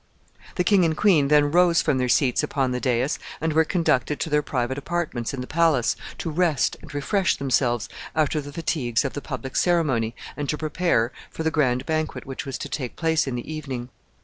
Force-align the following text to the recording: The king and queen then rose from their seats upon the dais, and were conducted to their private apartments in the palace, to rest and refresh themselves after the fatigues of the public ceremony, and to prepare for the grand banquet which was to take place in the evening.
The 0.55 0.63
king 0.63 0.83
and 0.83 0.97
queen 0.97 1.27
then 1.27 1.51
rose 1.51 1.83
from 1.83 1.99
their 1.99 2.09
seats 2.09 2.41
upon 2.41 2.71
the 2.71 2.79
dais, 2.79 3.19
and 3.39 3.53
were 3.53 3.63
conducted 3.63 4.19
to 4.19 4.31
their 4.31 4.41
private 4.41 4.79
apartments 4.79 5.31
in 5.31 5.41
the 5.41 5.45
palace, 5.45 5.95
to 6.17 6.31
rest 6.31 6.75
and 6.81 6.91
refresh 6.91 7.35
themselves 7.35 7.87
after 8.15 8.41
the 8.41 8.51
fatigues 8.51 9.05
of 9.05 9.13
the 9.13 9.21
public 9.21 9.55
ceremony, 9.55 10.15
and 10.35 10.49
to 10.49 10.57
prepare 10.57 11.11
for 11.29 11.43
the 11.43 11.51
grand 11.51 11.85
banquet 11.85 12.25
which 12.25 12.47
was 12.47 12.57
to 12.57 12.67
take 12.67 12.95
place 12.95 13.27
in 13.27 13.35
the 13.35 13.53
evening. 13.53 13.89